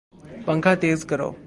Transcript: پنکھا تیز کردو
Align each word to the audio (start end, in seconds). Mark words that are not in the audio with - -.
پنکھا 0.45 0.73
تیز 0.81 1.05
کردو 1.09 1.31